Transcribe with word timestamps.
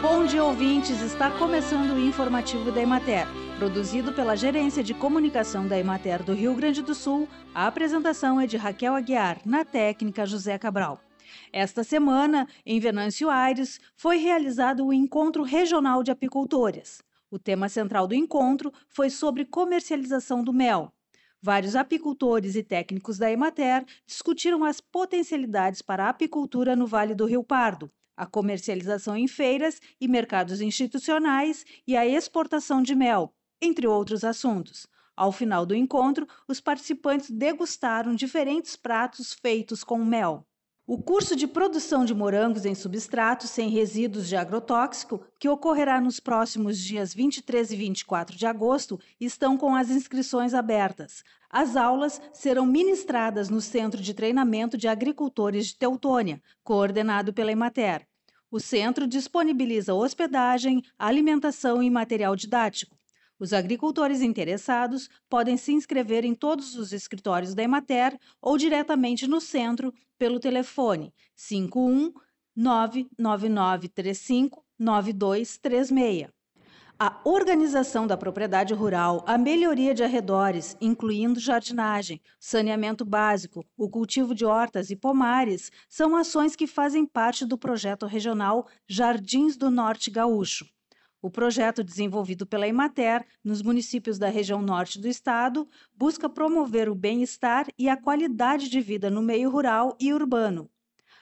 Bom 0.00 0.24
dia, 0.24 0.44
ouvintes! 0.44 1.00
Está 1.02 1.36
começando 1.36 1.94
o 1.94 1.98
informativo 1.98 2.70
da 2.70 2.80
Emater. 2.80 3.26
Produzido 3.58 4.12
pela 4.12 4.36
Gerência 4.36 4.84
de 4.84 4.94
Comunicação 4.94 5.66
da 5.66 5.76
Emater 5.76 6.22
do 6.22 6.32
Rio 6.32 6.54
Grande 6.54 6.80
do 6.80 6.94
Sul, 6.94 7.28
a 7.52 7.66
apresentação 7.66 8.40
é 8.40 8.46
de 8.46 8.56
Raquel 8.56 8.94
Aguiar, 8.94 9.40
na 9.44 9.64
técnica 9.64 10.24
José 10.24 10.56
Cabral. 10.58 11.00
Esta 11.52 11.82
semana, 11.82 12.46
em 12.64 12.78
Venâncio 12.78 13.28
Aires, 13.28 13.80
foi 13.96 14.18
realizado 14.18 14.86
o 14.86 14.92
Encontro 14.92 15.42
Regional 15.42 16.04
de 16.04 16.12
Apicultores. 16.12 17.02
O 17.28 17.40
tema 17.40 17.68
central 17.68 18.06
do 18.06 18.14
encontro 18.14 18.72
foi 18.88 19.10
sobre 19.10 19.44
comercialização 19.44 20.44
do 20.44 20.52
mel. 20.52 20.92
Vários 21.46 21.76
apicultores 21.76 22.56
e 22.56 22.62
técnicos 22.64 23.18
da 23.18 23.30
Emater 23.30 23.86
discutiram 24.04 24.64
as 24.64 24.80
potencialidades 24.80 25.80
para 25.80 26.06
a 26.06 26.08
apicultura 26.08 26.74
no 26.74 26.88
Vale 26.88 27.14
do 27.14 27.24
Rio 27.24 27.44
Pardo, 27.44 27.88
a 28.16 28.26
comercialização 28.26 29.16
em 29.16 29.28
feiras 29.28 29.80
e 30.00 30.08
mercados 30.08 30.60
institucionais 30.60 31.64
e 31.86 31.96
a 31.96 32.04
exportação 32.04 32.82
de 32.82 32.96
mel, 32.96 33.32
entre 33.62 33.86
outros 33.86 34.24
assuntos. 34.24 34.88
Ao 35.14 35.30
final 35.30 35.64
do 35.64 35.72
encontro, 35.72 36.26
os 36.48 36.60
participantes 36.60 37.30
degustaram 37.30 38.12
diferentes 38.16 38.74
pratos 38.74 39.32
feitos 39.32 39.84
com 39.84 40.04
mel. 40.04 40.44
O 40.88 41.02
curso 41.02 41.34
de 41.34 41.48
produção 41.48 42.04
de 42.04 42.14
morangos 42.14 42.64
em 42.64 42.72
substrato 42.72 43.48
sem 43.48 43.68
resíduos 43.68 44.28
de 44.28 44.36
agrotóxico, 44.36 45.20
que 45.36 45.48
ocorrerá 45.48 46.00
nos 46.00 46.20
próximos 46.20 46.78
dias 46.78 47.12
23 47.12 47.72
e 47.72 47.76
24 47.76 48.36
de 48.36 48.46
agosto, 48.46 48.96
estão 49.20 49.56
com 49.56 49.74
as 49.74 49.90
inscrições 49.90 50.54
abertas. 50.54 51.24
As 51.50 51.74
aulas 51.74 52.22
serão 52.32 52.64
ministradas 52.64 53.50
no 53.50 53.60
Centro 53.60 54.00
de 54.00 54.14
Treinamento 54.14 54.78
de 54.78 54.86
Agricultores 54.86 55.66
de 55.66 55.76
Teutônia, 55.76 56.40
coordenado 56.62 57.32
pela 57.32 57.50
Emater. 57.50 58.06
O 58.48 58.60
centro 58.60 59.08
disponibiliza 59.08 59.92
hospedagem, 59.92 60.84
alimentação 60.96 61.82
e 61.82 61.90
material 61.90 62.36
didático. 62.36 62.96
Os 63.38 63.52
agricultores 63.52 64.22
interessados 64.22 65.10
podem 65.28 65.58
se 65.58 65.72
inscrever 65.72 66.24
em 66.24 66.34
todos 66.34 66.74
os 66.74 66.92
escritórios 66.92 67.54
da 67.54 67.62
Emater 67.62 68.18
ou 68.40 68.56
diretamente 68.56 69.26
no 69.26 69.40
centro 69.40 69.92
pelo 70.18 70.40
telefone 70.40 71.12
51 71.34 72.14
99935 72.56 74.64
9236. 74.78 76.28
A 76.98 77.20
organização 77.24 78.06
da 78.06 78.16
propriedade 78.16 78.72
rural, 78.72 79.22
a 79.26 79.36
melhoria 79.36 79.92
de 79.92 80.02
arredores, 80.02 80.74
incluindo 80.80 81.38
jardinagem, 81.38 82.22
saneamento 82.40 83.04
básico, 83.04 83.62
o 83.76 83.90
cultivo 83.90 84.34
de 84.34 84.46
hortas 84.46 84.88
e 84.88 84.96
pomares, 84.96 85.70
são 85.90 86.16
ações 86.16 86.56
que 86.56 86.66
fazem 86.66 87.04
parte 87.04 87.44
do 87.44 87.58
projeto 87.58 88.06
regional 88.06 88.66
Jardins 88.88 89.58
do 89.58 89.70
Norte 89.70 90.10
Gaúcho. 90.10 90.64
O 91.26 91.30
projeto 91.30 91.82
desenvolvido 91.82 92.46
pela 92.46 92.68
Emater 92.68 93.26
nos 93.42 93.60
municípios 93.60 94.16
da 94.16 94.28
região 94.28 94.62
norte 94.62 95.00
do 95.00 95.08
estado 95.08 95.68
busca 95.92 96.28
promover 96.28 96.88
o 96.88 96.94
bem-estar 96.94 97.66
e 97.76 97.88
a 97.88 97.96
qualidade 97.96 98.68
de 98.68 98.80
vida 98.80 99.10
no 99.10 99.20
meio 99.20 99.50
rural 99.50 99.96
e 99.98 100.14
urbano. 100.14 100.70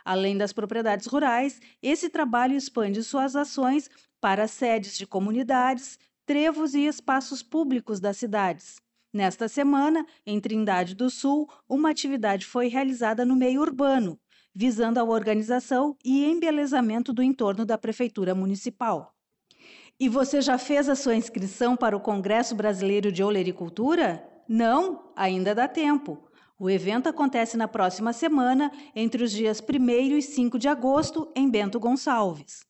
Além 0.04 0.36
das 0.36 0.52
propriedades 0.52 1.06
rurais, 1.06 1.58
esse 1.82 2.10
trabalho 2.10 2.54
expande 2.54 3.02
suas 3.02 3.34
ações 3.34 3.88
para 4.20 4.46
sedes 4.46 4.98
de 4.98 5.06
comunidades, 5.06 5.98
trevos 6.26 6.74
e 6.74 6.84
espaços 6.84 7.42
públicos 7.42 7.98
das 7.98 8.18
cidades. 8.18 8.76
Nesta 9.10 9.48
semana, 9.48 10.04
em 10.26 10.38
Trindade 10.38 10.94
do 10.94 11.08
Sul, 11.08 11.48
uma 11.66 11.88
atividade 11.88 12.44
foi 12.44 12.68
realizada 12.68 13.24
no 13.24 13.34
meio 13.34 13.62
urbano, 13.62 14.20
visando 14.54 15.00
a 15.00 15.04
organização 15.04 15.96
e 16.04 16.26
embelezamento 16.26 17.10
do 17.10 17.22
entorno 17.22 17.64
da 17.64 17.78
Prefeitura 17.78 18.34
Municipal. 18.34 19.13
E 19.98 20.08
você 20.08 20.42
já 20.42 20.58
fez 20.58 20.88
a 20.88 20.96
sua 20.96 21.14
inscrição 21.14 21.76
para 21.76 21.96
o 21.96 22.00
Congresso 22.00 22.54
Brasileiro 22.54 23.12
de 23.12 23.22
Olericultura? 23.22 24.28
Não? 24.48 25.12
Ainda 25.14 25.54
dá 25.54 25.68
tempo. 25.68 26.18
O 26.58 26.68
evento 26.68 27.08
acontece 27.08 27.56
na 27.56 27.68
próxima 27.68 28.12
semana, 28.12 28.72
entre 28.94 29.22
os 29.22 29.30
dias 29.30 29.60
1 29.60 30.16
e 30.16 30.22
5 30.22 30.58
de 30.58 30.66
agosto, 30.66 31.30
em 31.34 31.48
Bento 31.48 31.78
Gonçalves. 31.78 32.66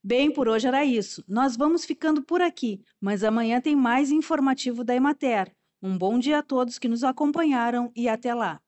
Bem, 0.05 0.33
por 0.33 0.49
hoje 0.49 0.67
era 0.67 0.85
isso. 0.85 1.23
Nós 1.29 1.57
vamos 1.57 1.85
ficando 1.85 2.23
por 2.23 2.41
aqui, 2.41 2.83
mas 3.01 3.23
amanhã 3.23 3.61
tem 3.61 3.77
mais 3.77 4.11
informativo 4.11 4.83
da 4.83 4.97
Emater. 4.97 5.55
Um 5.83 5.99
bom 5.99 6.17
dia 6.17 6.39
a 6.39 6.43
todos 6.45 6.79
que 6.79 6.87
nos 6.87 7.03
acompanharam 7.03 7.91
e 7.97 8.09
até 8.09 8.33
lá. 8.33 8.63